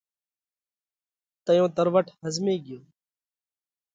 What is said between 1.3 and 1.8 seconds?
تئيون